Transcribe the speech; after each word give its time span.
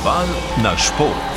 Naval 0.00 0.28
na 0.64 0.72
šport. 0.80 1.28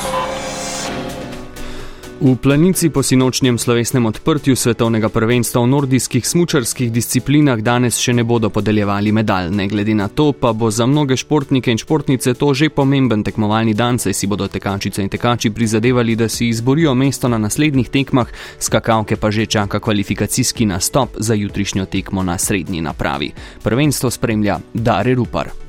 V 2.20 2.32
planici 2.40 2.88
po 2.88 3.04
sinočnjem 3.04 3.60
slovesnem 3.60 4.06
odprtju 4.08 4.56
svetovnega 4.56 5.12
prvenstva 5.12 5.60
v 5.60 5.68
nordijskih 5.68 6.24
smučarskih 6.24 6.88
disciplinah 6.88 7.60
danes 7.60 8.00
še 8.00 8.14
ne 8.16 8.24
bodo 8.24 8.48
podeljevali 8.48 9.12
medalj. 9.12 9.50
Ne 9.52 9.68
glede 9.68 9.92
na 9.92 10.08
to, 10.08 10.32
pa 10.32 10.56
bo 10.56 10.70
za 10.72 10.86
mnoge 10.88 11.12
športnike 11.12 11.68
in 11.68 11.76
športnice 11.76 12.32
to 12.32 12.54
že 12.56 12.70
pomemben 12.72 13.20
tekmovalni 13.20 13.76
dan, 13.76 14.00
saj 14.00 14.16
si 14.16 14.26
bodo 14.26 14.48
tekačice 14.48 15.04
in 15.04 15.12
tekači 15.12 15.52
prizadevali, 15.52 16.16
da 16.16 16.30
si 16.32 16.48
izborijo 16.48 16.94
mesto 16.94 17.28
na 17.28 17.36
naslednjih 17.36 17.92
tekmah, 17.92 18.32
skakavke 18.56 19.20
pa 19.20 19.28
že 19.28 19.44
čaka 19.44 19.76
kvalifikacijski 19.76 20.64
nastop 20.64 21.20
za 21.20 21.36
jutrišnjo 21.36 21.84
tekmo 21.84 22.24
na 22.24 22.38
srednji 22.40 22.80
napravi. 22.80 23.28
Prvenstvo 23.60 24.08
spremlja 24.08 24.56
Dare 24.72 25.12
Rupar. 25.14 25.63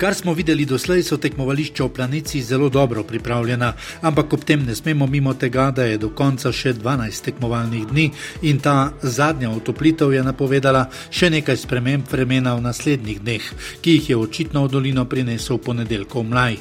Kar 0.00 0.14
smo 0.14 0.32
videli 0.32 0.64
doslej, 0.64 1.02
so 1.04 1.18
tekmovališča 1.20 1.84
v 1.84 1.92
planici 1.92 2.40
zelo 2.42 2.70
dobro 2.72 3.02
pripravljena, 3.04 3.74
ampak 4.00 4.32
ob 4.32 4.44
tem 4.48 4.62
ne 4.64 4.74
smemo 4.74 5.06
mimo 5.06 5.34
tega, 5.34 5.66
da 5.76 5.84
je 5.84 5.98
do 6.00 6.08
konca 6.16 6.48
še 6.52 6.72
12 6.72 7.24
tekmovalnih 7.26 7.84
dni 7.90 8.06
in 8.48 8.62
ta 8.64 8.94
zadnja 9.02 9.50
otoplitev 9.52 10.14
je 10.16 10.22
napovedala 10.24 10.86
še 11.10 11.28
nekaj 11.30 11.60
sprememb 11.60 12.08
vremena 12.08 12.54
v 12.56 12.64
naslednjih 12.64 13.20
dneh, 13.20 13.50
ki 13.84 13.98
jih 13.98 14.08
je 14.10 14.16
očitno 14.16 14.64
v 14.64 14.72
dolino 14.72 15.04
prinesel 15.04 15.60
ponedeljkov 15.60 16.24
mlaj. 16.24 16.56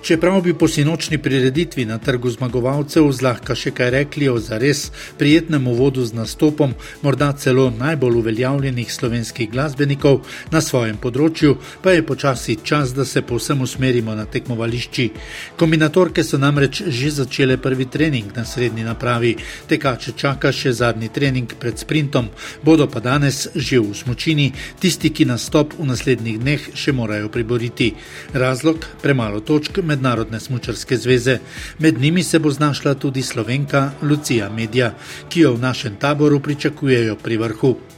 Čeprav 0.00 0.40
bi 0.40 0.54
po 0.54 0.68
sinočni 0.68 1.18
prireditvi 1.20 1.84
na 1.84 1.98
trgu 1.98 2.30
zmagovalcev 2.30 3.10
zlahka 3.12 3.52
še 3.52 3.74
kaj 3.76 3.90
rekli 3.90 4.28
o 4.32 4.38
zares 4.40 4.86
prijetnem 5.18 5.66
uvodu 5.68 6.06
z 6.08 6.16
nastopom, 6.16 6.72
morda 7.02 7.34
celo 7.36 7.68
najbolj 7.68 8.16
uveljavljenih 8.22 8.92
slovenskih 8.92 9.50
glasbenikov 9.52 10.22
na 10.54 10.64
svojem 10.64 10.96
področju, 10.96 11.58
pa 11.82 11.92
je 11.92 12.06
počasi 12.06 12.56
čas, 12.64 12.77
da 12.86 13.04
se 13.04 13.22
povsem 13.22 13.60
usmerimo 13.60 14.14
na 14.14 14.24
tekmovališči. 14.24 15.10
Kombinatorke 15.56 16.24
so 16.24 16.38
namreč 16.38 16.82
že 16.86 17.10
začele 17.10 17.56
prvi 17.56 17.84
trening 17.84 18.36
na 18.36 18.44
srednji 18.44 18.84
napravi, 18.84 19.36
tekače 19.68 20.12
čaka 20.16 20.52
še 20.52 20.72
zadnji 20.72 21.08
trening 21.08 21.54
pred 21.58 21.78
sprintom, 21.78 22.28
bodo 22.62 22.86
pa 22.86 23.00
danes 23.00 23.48
že 23.54 23.80
v 23.80 23.94
smočini, 23.94 24.52
tisti, 24.80 25.10
ki 25.10 25.24
nastop 25.24 25.74
v 25.78 25.88
naslednjih 25.90 26.38
dneh 26.38 26.70
še 26.74 26.92
morajo 26.92 27.28
priboriti. 27.28 27.94
Razlog: 28.32 28.86
premalo 29.02 29.40
točk 29.40 29.82
Mednarodne 29.82 30.40
smočarske 30.40 30.96
zveze. 30.96 31.38
Med 31.78 32.00
njimi 32.00 32.22
se 32.22 32.38
bo 32.38 32.50
znašla 32.50 32.94
tudi 32.94 33.22
slovenka 33.22 33.92
Lucija 34.02 34.50
Medja, 34.50 34.94
ki 35.28 35.40
jo 35.40 35.54
v 35.54 35.60
našem 35.60 35.96
taboru 35.96 36.40
pričakujejo 36.40 37.16
pri 37.16 37.36
vrhu. 37.36 37.97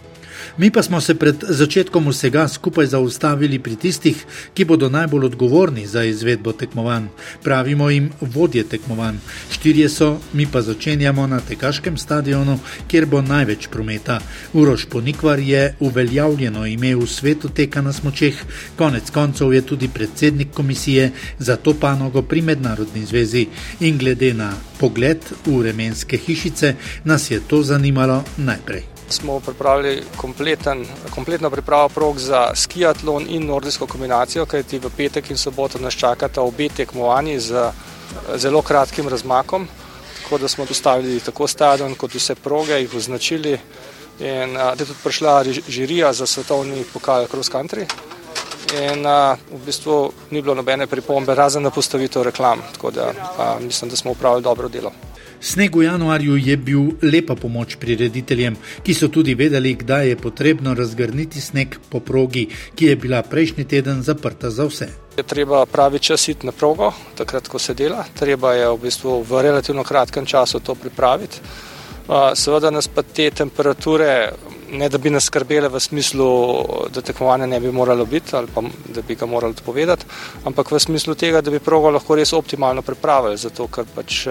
Mi 0.61 0.71
pa 0.71 0.83
smo 0.83 1.01
se 1.01 1.15
pred 1.15 1.45
začetkom 1.49 2.09
vsega 2.09 2.49
skupaj 2.49 2.87
zaustavili 2.87 3.59
pri 3.59 3.77
tistih, 3.81 4.25
ki 4.55 4.65
bodo 4.69 4.91
najbolj 4.93 5.25
odgovorni 5.25 5.87
za 5.87 6.03
izvedbo 6.05 6.53
tekmovanj. 6.53 7.07
Pravimo 7.43 7.89
jim 7.91 8.11
vodje 8.21 8.65
tekmovanj. 8.69 9.17
Štirje 9.51 9.89
so, 9.89 10.19
mi 10.33 10.47
pa 10.47 10.61
začenjamo 10.61 11.27
na 11.27 11.41
tekaškem 11.41 11.97
stadionu, 11.97 12.59
kjer 12.89 13.07
bo 13.07 13.23
največ 13.23 13.71
prometa. 13.73 14.19
Uroš 14.53 14.85
Ponikvar 14.85 15.39
je 15.39 15.77
uveljavljeno 15.81 16.67
ime 16.67 16.93
v 16.97 17.07
svetu 17.07 17.49
teka 17.49 17.81
na 17.81 17.93
smočeh, 17.93 18.45
konec 18.77 19.11
koncev 19.11 19.55
je 19.55 19.63
tudi 19.63 19.89
predsednik 19.89 20.53
komisije 20.53 21.11
za 21.39 21.57
to 21.57 21.75
panogo 21.75 22.23
pri 22.23 22.43
Mednarodni 22.43 23.07
zvezi. 23.07 23.47
In 23.81 23.99
glede 23.99 24.35
na 24.35 24.53
pogled 24.81 25.25
v 25.47 25.63
remenske 25.63 26.17
hišice, 26.17 26.75
nas 27.05 27.31
je 27.31 27.41
to 27.49 27.63
zanimalo 27.63 28.25
najprej 28.37 28.90
smo 29.13 29.41
pripravili 29.41 30.03
kompleten, 30.17 30.87
kompletno 31.15 31.51
pripravo 31.51 31.89
prog 31.89 32.19
za 32.19 32.51
skiatlon 32.55 33.27
in 33.29 33.47
nordijsko 33.47 33.87
kombinacijo, 33.87 34.47
kajti 34.47 34.79
v 34.79 34.91
petek 34.97 35.31
in 35.31 35.37
soboto 35.37 35.79
nas 35.79 35.95
čakata 35.95 36.43
obe 36.43 36.69
tekmovanji 36.69 37.41
z 37.41 37.71
zelo 38.37 38.63
kratkim 38.63 39.09
razmakom. 39.09 39.69
Tako 40.23 40.39
da 40.39 40.49
smo 40.49 40.67
postavili 40.67 41.21
tako 41.21 41.47
stadion 41.47 41.95
kot 41.95 42.15
vse 42.15 42.35
proge, 42.35 42.81
jih 42.81 42.95
označili. 42.95 43.59
In 44.21 44.55
da 44.55 44.71
je 44.79 44.85
tudi 44.85 44.99
prišla 45.05 45.45
žirija 45.69 46.13
za 46.13 46.27
svetovni 46.27 46.85
pokal 46.93 47.27
cross 47.27 47.51
country. 47.51 47.87
In 48.79 49.07
a, 49.07 49.37
v 49.51 49.65
bistvu 49.67 50.13
ni 50.31 50.43
bilo 50.43 50.55
nobene 50.55 50.87
pripombe, 50.87 51.35
razen 51.35 51.63
na 51.63 51.71
postavitev 51.71 52.23
reklam. 52.23 52.63
Tako 52.73 52.91
da 52.91 53.13
a, 53.39 53.57
mislim, 53.61 53.91
da 53.91 53.97
smo 53.97 54.11
upravili 54.11 54.43
dobro 54.43 54.69
delo. 54.69 54.93
Sneg 55.41 55.77
v 55.77 55.87
januarju 55.89 56.37
je 56.37 56.57
bil 56.57 56.91
lepa 57.01 57.33
pomoč 57.35 57.79
prirediteljem, 57.81 58.59
ki 58.85 58.93
so 58.95 59.09
tudi 59.09 59.33
vedeli, 59.35 59.73
kdaj 59.73 60.09
je 60.09 60.17
potrebno 60.21 60.75
razgrniti 60.77 61.41
sneg 61.41 61.79
po 61.89 62.01
progi, 62.01 62.45
ki 62.77 62.91
je 62.93 62.97
bila 62.97 63.23
prejšnji 63.23 63.65
teden 63.65 64.03
zaprta 64.03 64.51
za 64.51 64.67
vse. 64.69 64.89
Je 65.17 65.25
treba 65.25 65.65
pravi 65.67 65.99
čas 65.99 66.29
iti 66.29 66.47
na 66.47 66.53
progo, 66.53 66.93
takrat, 67.17 67.49
ko 67.49 67.59
se 67.59 67.75
dela. 67.75 68.05
Treba 68.19 68.53
je 68.53 68.69
v 68.69 68.77
bistvu 68.83 69.23
v 69.25 69.43
relativno 69.43 69.85
kratkem 69.85 70.27
času 70.27 70.61
to 70.61 70.75
pripraviti. 70.75 71.41
Seveda 72.35 72.71
nas 72.71 72.89
pa 72.89 73.03
te 73.03 73.31
temperature, 73.31 74.33
ne 74.71 74.89
da 74.89 74.99
bi 74.99 75.11
nas 75.11 75.25
skrbele 75.25 75.69
v 75.73 75.81
smislu, 75.81 76.29
da 76.93 77.01
tekmovanje 77.01 77.47
ne 77.47 77.61
bi 77.61 77.73
moralo 77.73 78.05
biti 78.05 78.37
ali 78.37 78.49
pa 78.55 78.61
da 78.95 79.03
bi 79.03 79.15
ga 79.15 79.27
morali 79.27 79.57
odpovedati, 79.57 80.05
ampak 80.45 80.71
v 80.71 80.81
smislu 80.81 81.15
tega, 81.15 81.41
da 81.41 81.51
bi 81.51 81.65
progo 81.65 81.91
lahko 81.91 82.15
res 82.15 82.33
optimalno 82.33 82.83
pripravili, 82.83 83.41
zato 83.41 83.69
ker 83.73 83.89
pač 83.95 84.27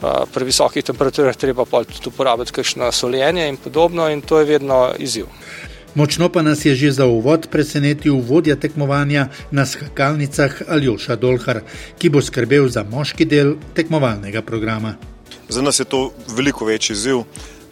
pri 0.00 0.44
visokih 0.44 0.84
temperaturah 0.84 1.36
treba 1.36 1.64
pa 1.64 1.84
tudi 1.84 2.08
uporabiti 2.08 2.52
kakšno 2.52 2.92
soljenje 2.92 3.48
in 3.48 3.56
podobno 3.56 4.08
in 4.08 4.20
to 4.20 4.38
je 4.38 4.44
vedno 4.44 4.92
izziv. 4.98 5.26
Močno 5.94 6.28
pa 6.28 6.42
nas 6.42 6.64
je 6.64 6.74
že 6.74 6.92
za 6.92 7.06
uvod 7.06 7.48
presenetil 7.50 8.20
vodja 8.22 8.56
tekmovanja 8.56 9.28
na 9.50 9.66
skakalnicah 9.66 10.62
Aljoša 10.68 11.16
Dolhar, 11.16 11.60
ki 11.98 12.08
bo 12.08 12.22
skrbel 12.22 12.68
za 12.68 12.84
moški 12.84 13.24
del 13.24 13.56
tekmovalnega 13.74 14.42
programa. 14.42 14.94
Za 15.48 15.62
nas 15.62 15.80
je 15.80 15.84
to 15.84 16.12
veliko 16.28 16.64
večji 16.64 16.94
izziv. 16.94 17.24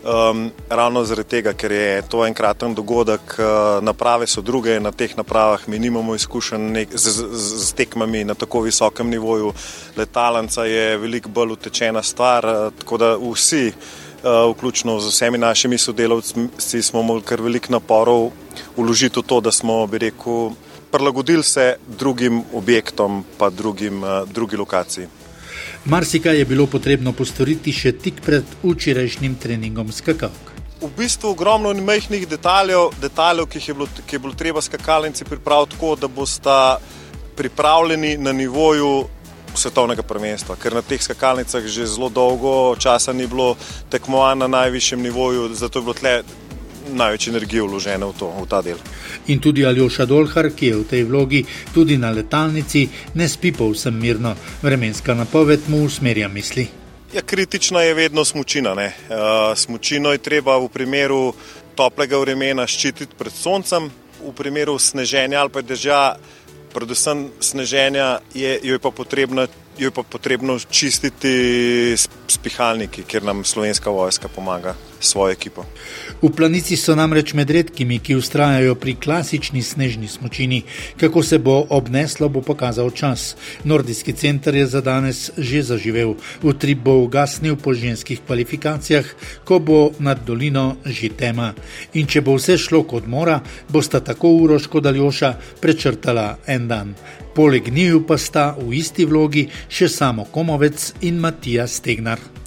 Um, 0.08 0.50
ravno 0.68 1.02
zaradi 1.04 1.28
tega, 1.28 1.52
ker 1.52 1.72
je 1.72 2.02
to 2.08 2.22
enkraten 2.24 2.72
dogodek, 2.74 3.34
uh, 3.36 3.82
naprave 3.84 4.26
so 4.26 4.40
druge, 4.40 4.78
na 4.80 4.88
teh 4.88 5.12
napravah 5.16 5.66
mi 5.68 5.78
nimamo 5.78 6.14
izkušenj 6.14 6.86
z, 6.94 7.12
z, 7.12 7.26
z 7.66 7.74
tekmami 7.76 8.22
na 8.24 8.34
tako 8.34 8.62
visokem 8.64 9.10
nivoju. 9.10 9.52
Letalnica 9.96 10.64
je 10.64 10.96
veliko 10.96 11.28
bolj 11.28 11.52
utečena 11.58 12.02
stvar, 12.02 12.46
uh, 12.46 12.72
tako 12.78 12.98
da 12.98 13.10
vsi, 13.20 13.66
uh, 13.68 14.48
vključno 14.54 14.96
z 15.00 15.12
vsemi 15.12 15.38
našimi 15.38 15.78
sodelavci, 15.78 16.82
smo 16.82 17.00
imeli 17.00 17.22
kar 17.22 17.42
veliko 17.44 17.72
naporov 17.76 18.30
uložiti 18.76 19.20
v 19.20 19.28
to, 19.28 19.40
da 19.40 19.52
smo, 19.52 19.86
bi 19.86 19.98
rekel, 20.08 20.54
prilagodili 20.90 21.44
se 21.44 21.76
drugim 21.86 22.44
objektom, 22.54 23.24
pa 23.38 23.50
drugim, 23.50 24.02
uh, 24.02 24.24
drugi 24.28 24.56
lokaciji. 24.56 25.06
Marsika 25.84 26.30
je 26.30 26.44
bilo 26.44 26.66
potrebno 26.66 27.12
postoriti 27.12 27.72
še 27.72 27.92
tik 27.92 28.20
pred 28.24 28.44
včerajšnjim 28.62 29.34
treningom 29.40 29.92
skakalk. 29.92 30.54
V 30.80 30.90
bistvu 30.96 31.32
ogromno 31.32 31.72
majhnih 31.74 32.26
detaljev, 32.28 32.92
detaljev 33.02 33.48
ki, 33.50 33.62
je 33.66 33.74
bilo, 33.74 33.88
ki 34.06 34.16
je 34.16 34.18
bilo 34.18 34.34
treba 34.34 34.62
skakalnici 34.62 35.24
pripraviti 35.24 35.74
tako, 35.74 35.96
da 35.96 36.08
boste 36.08 36.58
pripravljeni 37.36 38.16
na 38.18 38.32
nivoju 38.32 39.06
svetovnega 39.54 40.02
prvenstva. 40.02 40.56
Ker 40.56 40.74
na 40.74 40.82
teh 40.82 41.02
skakalnicah 41.02 41.66
že 41.66 41.86
zelo 41.86 42.08
dolgo 42.08 42.76
časa 42.76 43.12
ni 43.12 43.26
bilo 43.26 43.56
tekmovanja 43.90 44.46
na 44.46 44.48
najvišjem 44.58 45.02
nivoju, 45.02 45.54
zato 45.54 45.78
je 45.78 45.82
bilo 45.82 45.94
tle 45.94 46.22
največ 46.94 47.28
energije 47.28 47.62
vložene 47.62 48.06
v, 48.06 48.14
to, 48.18 48.30
v 48.30 48.46
ta 48.48 48.62
del. 48.62 48.78
In 49.28 49.40
tudi 49.40 49.66
Aljoša 49.66 50.06
Dolhar, 50.06 50.50
ki 50.56 50.66
je 50.66 50.76
v 50.76 50.88
tej 50.88 51.02
vlogi 51.04 51.44
tudi 51.74 51.98
na 51.98 52.10
letalnici, 52.10 52.88
ne 53.14 53.28
spi 53.28 53.52
povsem 53.52 53.94
mirno, 53.94 54.34
vremenska 54.62 55.14
napoved 55.14 55.68
mu 55.68 55.84
usmerja 55.84 56.28
misli. 56.28 56.68
Ja, 57.12 57.22
kritična 57.22 57.82
je 57.82 57.94
vedno 57.94 58.24
smočina. 58.24 58.72
Uh, 58.72 59.56
smočino 59.56 60.12
je 60.12 60.18
treba 60.18 60.58
v 60.58 60.68
primeru 60.68 61.32
toplega 61.74 62.18
vremena 62.18 62.66
ščititi 62.66 63.16
pred 63.16 63.32
soncem, 63.32 63.88
v 64.18 64.32
primeru 64.36 64.76
sneženja 64.78 65.40
ali 65.40 65.52
pa 65.54 65.62
dežja, 65.62 66.18
predvsem 66.74 67.30
sneženja, 67.40 68.18
je, 68.34 68.58
jo 68.62 68.76
je 68.76 68.82
pa 68.82 68.90
potrebno 68.90 69.46
jo 69.78 69.86
je 69.86 69.90
pa 69.90 70.02
potrebno 70.02 70.58
čistiti 70.58 71.30
s, 71.96 72.08
pihalniki, 72.42 73.02
ker 73.02 73.22
nam 73.22 73.44
slovenska 73.44 73.90
vojska 73.90 74.28
pomaga 74.28 74.74
svojo 75.00 75.32
ekipo. 75.32 75.64
V 76.22 76.30
planici 76.34 76.76
so 76.76 76.94
namreč 76.98 77.32
med 77.34 77.50
redkimi, 77.50 77.98
ki 77.98 78.16
ustrajajo 78.18 78.74
pri 78.74 78.94
klasični 78.98 79.62
snežni 79.62 80.08
smočini. 80.08 80.62
Kako 81.00 81.22
se 81.22 81.38
bo 81.38 81.66
obneslo, 81.70 82.28
bo 82.28 82.40
pokazal 82.42 82.90
čas. 82.90 83.36
Nordijski 83.64 84.12
center 84.12 84.54
je 84.54 84.66
za 84.66 84.80
danes 84.80 85.30
že 85.38 85.62
zaživel, 85.62 86.14
utrip 86.42 86.78
bo 86.78 86.98
ugasnil 87.04 87.56
po 87.56 87.74
ženskih 87.74 88.20
kvalifikacijah, 88.26 89.06
ko 89.44 89.58
bo 89.58 89.90
nad 89.98 90.24
dolino 90.26 90.76
že 90.84 91.08
tema. 91.08 91.54
In 91.94 92.06
če 92.06 92.20
bo 92.20 92.34
vse 92.34 92.58
šlo 92.58 92.82
kot 92.82 93.06
mora, 93.06 93.40
bosta 93.68 94.00
tako 94.00 94.34
Uroš 94.42 94.66
kot 94.66 94.86
Aljoša 94.86 95.34
prečrtala 95.60 96.38
en 96.46 96.68
dan. 96.68 96.94
Poleg 97.34 97.68
njiju 97.70 98.02
pa 98.06 98.18
sta 98.18 98.56
v 98.58 98.74
isti 98.80 99.06
vlogi 99.06 99.46
še 99.68 99.88
samo 99.88 100.24
Komovec 100.24 100.92
in 101.06 101.22
Matija 101.22 101.66
Stegnar. 101.66 102.37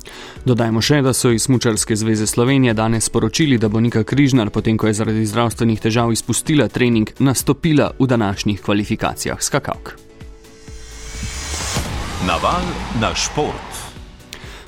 Dodajmo 0.42 0.82
še, 0.82 1.04
da 1.06 1.14
so 1.14 1.30
iz 1.30 1.44
Smučarske 1.46 1.96
zveze 1.96 2.26
Slovenije 2.28 2.74
danes 2.74 3.06
sporočili, 3.06 3.60
da 3.62 3.70
bo 3.70 3.80
Nika 3.80 4.02
Križnar, 4.04 4.50
potem 4.50 4.78
ko 4.78 4.90
je 4.90 4.98
zaradi 4.98 5.26
zdravstvenih 5.26 5.82
težav 5.82 6.12
izpustila 6.12 6.68
trening, 6.68 7.14
nastopila 7.20 7.92
v 8.00 8.08
današnjih 8.10 8.62
kvalifikacijah 8.62 9.38
skakavk. 9.38 9.94
Naval 12.26 12.66
na 13.02 13.14
šport. 13.16 13.71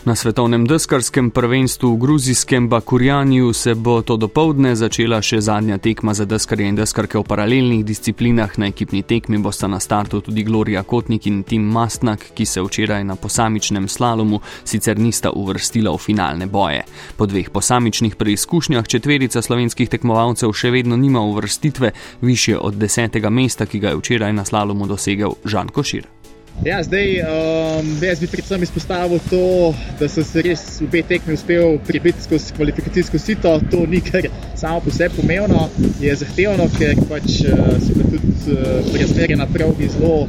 Na 0.05 0.15
svetovnem 0.15 0.65
deskarskem 0.67 1.29
prvenstvu 1.31 1.93
v 1.95 1.97
gruzijskem 1.97 2.67
Bakurjanju 2.69 3.53
se 3.53 3.75
bo 3.75 4.01
to 4.01 4.17
dopoledne 4.17 4.75
začela 4.75 5.21
še 5.23 5.37
zadnja 5.41 5.77
tekma 5.77 6.11
za 6.13 6.25
deskarje 6.27 6.67
in 6.67 6.75
deskarke 6.75 7.15
v 7.15 7.23
paralelnih 7.23 7.85
disciplinah. 7.87 8.57
Na 8.59 8.67
ekipni 8.67 8.99
tekmi 9.07 9.37
bosta 9.39 9.69
na 9.71 9.79
startu 9.79 10.19
tudi 10.19 10.43
Gloria 10.43 10.83
Kotnik 10.83 11.27
in 11.31 11.43
Tim 11.47 11.63
Mastnak, 11.71 12.25
ki 12.35 12.45
se 12.45 12.59
včeraj 12.61 13.05
na 13.07 13.15
posamičnem 13.15 13.87
slalomu 13.87 14.41
sicer 14.65 14.99
nista 14.99 15.31
uvrstila 15.31 15.93
v 15.95 16.03
finalne 16.03 16.47
boje. 16.51 16.83
Po 17.15 17.23
dveh 17.23 17.47
posamičnih 17.49 18.19
preizkušnjah 18.19 18.83
četverica 18.83 19.41
slovenskih 19.41 19.87
tekmovalcev 19.87 20.51
še 20.51 20.73
vedno 20.75 20.99
nima 20.99 21.23
uvrstitve 21.23 21.93
više 22.21 22.57
od 22.59 22.75
desetega 22.75 23.31
mesta, 23.31 23.65
ki 23.65 23.79
ga 23.79 23.95
je 23.95 24.03
včeraj 24.03 24.35
na 24.35 24.43
slalomu 24.43 24.83
dosegel 24.83 25.39
Žan 25.47 25.71
Košir. 25.71 26.12
Ja, 26.61 26.83
zdaj, 26.83 27.19
um, 27.19 27.87
jaz 28.01 28.19
bi 28.19 28.27
predvsem 28.27 28.63
izpostavil 28.63 29.19
to, 29.29 29.73
da 29.99 30.07
sem 30.07 30.23
se 30.23 30.41
res 30.45 30.61
v 30.79 30.85
obe 30.85 31.01
tekmi 31.09 31.33
uspel 31.33 31.79
prebiti 31.87 32.23
skozi 32.23 32.53
kvalifikacijsko 32.55 33.19
sito. 33.19 33.55
To 33.71 33.85
ni 33.89 33.99
kar 34.01 34.29
samo 34.55 34.79
po 34.85 34.93
sebi 34.93 35.17
pomembno, 35.17 35.65
je 35.99 36.13
zahtevno, 36.15 36.69
ker 36.77 37.01
pač 37.09 37.41
uh, 37.49 37.73
so 37.81 37.97
bile 37.97 38.11
tudi 38.13 38.53
uh, 38.53 38.93
razmere 39.01 39.35
na 39.35 39.47
progi 39.49 39.89
zelo, 39.95 40.27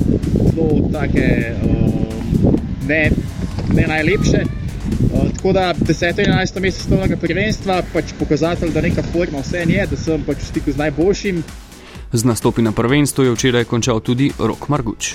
zelo 0.48 0.80
take, 0.96 1.28
um, 1.68 2.56
ne, 2.88 3.02
ne 3.76 3.86
najlepše. 3.92 4.42
Uh, 5.12 5.28
tako 5.36 5.52
da 5.52 5.68
10. 5.74 6.24
in 6.24 6.32
11. 6.32 6.60
mesto 6.60 6.82
svetovnega 6.88 7.20
prvenstva 7.20 7.82
pač 7.92 8.16
pokazatelj, 8.18 8.72
da 8.74 8.82
neka 8.82 9.06
forma 9.12 9.44
vse 9.44 9.62
je, 9.68 9.86
da 9.86 10.00
sem 10.00 10.26
pač 10.26 10.42
v 10.42 10.50
stiku 10.50 10.72
z 10.72 10.82
najboljšim. 10.82 11.44
Z 12.12 12.24
nastopi 12.24 12.62
na 12.62 12.72
prvenstvu 12.72 13.28
je 13.28 13.38
včeraj 13.38 13.70
končal 13.70 14.00
tudi 14.00 14.32
Rok 14.38 14.68
Marguč. 14.68 15.14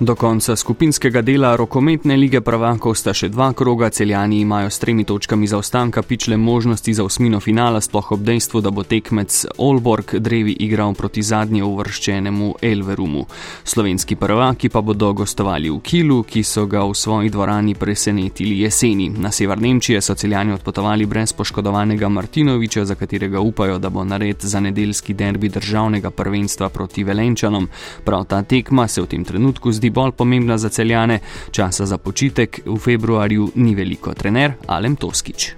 Do 0.00 0.14
konca 0.14 0.56
skupinskega 0.56 1.22
dela 1.22 1.56
rokometne 1.56 2.14
lige 2.16 2.38
prvakov 2.38 2.94
sta 2.94 3.10
še 3.10 3.32
dva 3.34 3.48
kroga, 3.50 3.88
celjani 3.90 4.36
imajo 4.44 4.70
s 4.70 4.78
tremi 4.78 5.02
točkami 5.02 5.46
zaostanka 5.50 6.04
pičle 6.06 6.36
možnosti 6.38 6.92
za 6.94 7.02
osmino 7.02 7.40
finala, 7.42 7.80
sploh 7.82 8.12
ob 8.14 8.22
dejstvu, 8.22 8.60
da 8.62 8.70
bo 8.70 8.84
tekmec 8.86 9.40
Olborg 9.58 10.14
drevi 10.22 10.54
igral 10.62 10.94
proti 10.94 11.22
zadnje 11.22 11.64
uvrščenemu 11.66 12.52
Elverumu. 12.62 13.24
Slovenski 13.64 14.14
prvaki 14.14 14.68
pa 14.68 14.84
bodo 14.86 15.10
gostovali 15.18 15.66
v 15.66 15.80
Kilu, 15.82 16.20
ki 16.22 16.44
so 16.46 16.68
ga 16.70 16.84
v 16.86 16.94
svoji 16.94 17.34
dvorani 17.34 17.74
presenetili 17.74 18.60
jeseni. 18.60 19.10
Na 19.10 19.34
sever 19.34 19.58
Nemčije 19.58 19.98
so 19.98 20.14
celjani 20.14 20.54
odpotovali 20.54 21.10
brez 21.10 21.32
poškodovanega 21.32 22.08
Martinoviča, 22.08 22.84
za 22.84 22.94
katerega 22.94 23.40
upajo, 23.40 23.82
da 23.82 23.90
bo 23.90 24.06
nared 24.06 24.46
za 24.46 24.60
nedeljski 24.60 25.14
derbi 25.14 25.48
državnega 25.48 26.14
prvenstva 26.14 26.68
proti 26.68 27.02
Velenčanom. 27.04 27.68
Prav 28.04 28.24
ta 28.30 28.44
tekma 28.46 28.86
se 28.86 29.02
v 29.02 29.10
tem 29.10 29.24
trenutku 29.24 29.72
zdi 29.72 29.87
tudi 29.88 29.94
bolj 29.94 30.12
pomembna 30.12 30.58
za 30.58 30.68
celjane, 30.68 31.20
časa 31.50 31.86
za 31.86 31.98
počitek 31.98 32.60
v 32.66 32.76
februarju 32.76 33.48
ni 33.54 33.74
veliko. 33.74 34.14
Trener 34.14 34.52
Alem 34.66 34.96
Toskič. 34.96 35.54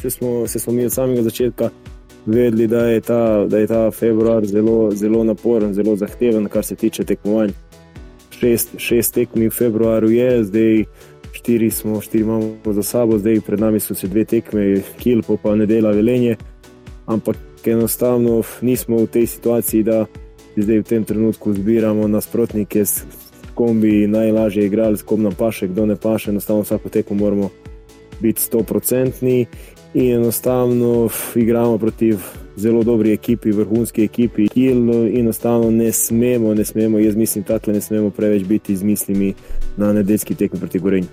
Se 0.00 0.10
smo, 0.10 0.46
se 0.46 0.58
smo 0.58 0.72
mi 0.72 0.84
od 0.84 0.92
samega 0.92 1.22
začetka 1.22 1.70
vedeli, 2.26 2.66
da 2.66 2.86
je 2.86 3.00
ta, 3.00 3.46
da 3.46 3.58
je 3.58 3.66
ta 3.66 3.90
februar 3.90 4.46
zelo, 4.46 4.90
zelo 4.90 5.24
naporen, 5.24 5.74
zelo 5.74 5.96
zahteven, 5.96 6.48
kar 6.48 6.64
se 6.64 6.76
tiče 6.76 7.04
tekmovanj. 7.04 7.50
Šest, 8.30 8.78
šest 8.78 9.14
tekmi 9.14 9.48
v 9.48 9.50
februarju 9.50 10.10
je, 10.10 10.44
zdaj 10.44 10.84
štiri, 11.32 11.70
smo, 11.70 12.00
štiri 12.00 12.22
imamo 12.22 12.72
za 12.72 12.82
sabo, 12.82 13.18
zdaj 13.18 13.40
pred 13.40 13.60
nami 13.60 13.80
so 13.80 13.94
se 13.94 14.06
dve 14.06 14.24
tekme, 14.24 14.82
Kilpo 14.98 15.36
pa 15.36 15.56
nedela 15.56 15.90
velenje. 15.90 16.36
Ampak 17.06 17.36
enostavno 17.66 18.42
nismo 18.60 18.96
v 18.96 19.06
tej 19.06 19.26
situaciji, 19.26 19.82
da 19.82 20.06
zdaj 20.56 20.78
v 20.78 20.84
tem 20.84 21.04
trenutku 21.04 21.52
zbiramo 21.52 22.08
nasprotnike, 22.08 22.84
kom 22.84 23.31
bi 23.66 24.06
najlažje 24.06 24.66
igrali, 24.66 24.96
s 24.96 25.02
kom 25.02 25.22
nam 25.22 25.32
paše, 25.34 25.68
kdo 25.68 25.86
ne 25.86 25.96
paše. 25.96 26.30
Enostavno 26.30 26.62
vsako 26.62 26.88
tekmo 26.88 27.16
moramo 27.16 27.50
biti 28.20 28.40
100-odstotni 28.40 29.46
in 29.94 30.12
enostavno 30.14 31.08
igramo 31.34 31.78
proti 31.78 32.14
zelo 32.56 32.82
dobri 32.82 33.12
ekipi, 33.12 33.50
vrhunski 33.50 34.04
ekipi. 34.04 34.46
In 34.54 34.90
enostavno 35.18 35.70
ne 35.70 35.92
smemo, 35.92 36.54
ne 36.54 36.64
smemo, 36.64 36.98
jaz 36.98 37.16
mislim, 37.16 37.44
da 37.48 37.72
ne 37.72 37.80
smemo 37.80 38.10
preveč 38.10 38.42
biti 38.42 38.76
z 38.76 38.82
mislimi 38.82 39.34
na 39.76 39.92
nedeljski 39.92 40.34
tekmi 40.34 40.58
proti 40.58 40.78
Gorenju. 40.78 41.08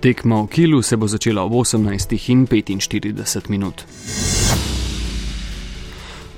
Tekma 0.00 0.42
v 0.42 0.46
Kilu 0.46 0.82
se 0.82 0.96
bo 0.96 1.06
začela 1.06 1.42
ob 1.42 1.52
18.45 1.52 3.50
minut. 3.50 3.84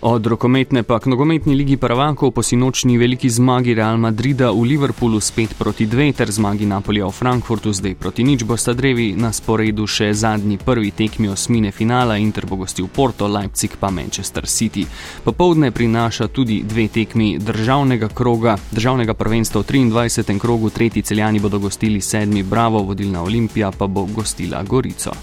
Od 0.05 0.27
rokometne 0.27 0.83
pa 0.83 1.01
k 1.01 1.09
nogometni 1.09 1.55
ligi 1.57 1.77
prvakov 1.81 2.37
po 2.37 2.43
sinočni 2.45 2.99
veliki 3.01 3.31
zmagi 3.31 3.73
Real 3.73 3.97
Madrida 3.97 4.53
v 4.53 4.77
Liverpoolu 4.77 5.17
spet 5.17 5.57
proti 5.57 5.87
dve 5.89 6.13
ter 6.13 6.29
zmagi 6.29 6.69
Napolija 6.69 7.09
v 7.09 7.17
Frankfurtu 7.17 7.73
zdaj 7.73 7.95
proti 7.97 8.21
nič 8.21 8.45
bosta 8.45 8.77
drevi 8.77 9.17
na 9.17 9.33
sporedu 9.33 9.89
še 9.89 10.13
zadnji 10.13 10.61
prvi 10.61 10.93
tekmi 10.93 11.33
osmine 11.33 11.73
finala 11.73 12.21
Inter 12.21 12.45
bo 12.45 12.61
gostil 12.61 12.85
Porto, 12.93 13.25
Leipzig 13.25 13.81
pa 13.81 13.89
Manchester 13.89 14.45
City. 14.45 14.85
Popovdne 15.25 15.73
prinaša 15.73 16.29
tudi 16.29 16.61
dve 16.69 16.85
tekmi 16.93 17.41
državnega 17.41 18.13
kroga, 18.13 18.61
državnega 18.77 19.17
prvenstva 19.17 19.65
v 19.65 19.89
23. 19.89 20.37
krogu, 20.37 20.69
tretji 20.69 21.01
celjani 21.01 21.41
bodo 21.41 21.59
gostili 21.59 22.05
sedmi 22.05 22.45
Bravo, 22.45 22.85
vodilna 22.85 23.25
Olimpija 23.25 23.73
pa 23.73 23.89
bo 23.89 24.05
gostila 24.05 24.61
Gorico. 24.69 25.17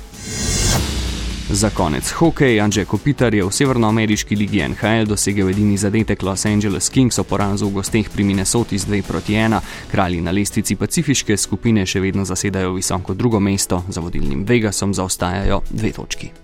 Za 1.51 1.69
konec 1.69 2.11
hokej, 2.11 2.61
Anže 2.63 2.85
Kopitar 2.87 3.35
je 3.35 3.43
v 3.43 3.51
severnoameriški 3.51 4.35
ligi 4.39 4.63
NHL 4.63 5.03
dosegel 5.03 5.51
edini 5.51 5.75
zadetek 5.75 6.23
Los 6.23 6.45
Angeles 6.47 6.87
Kings 6.89 7.19
o 7.19 7.27
porazu 7.27 7.67
v 7.67 7.83
gosteh 7.83 8.07
pri 8.07 8.23
Minnesoti 8.23 8.79
z 8.79 8.87
2 8.87 9.03
proti 9.03 9.35
1. 9.35 9.59
Kralji 9.91 10.23
na 10.23 10.31
lestvici 10.31 10.79
pacifiške 10.79 11.35
skupine 11.35 11.83
še 11.83 11.99
vedno 11.99 12.23
zasedajo 12.23 12.71
visoko 12.79 13.13
drugo 13.13 13.43
mesto, 13.43 13.83
za 13.91 13.99
vodilnim 13.99 14.47
Vegasom 14.47 14.95
zaostajajo 14.95 15.59
dve 15.75 15.91
točki. 15.91 16.31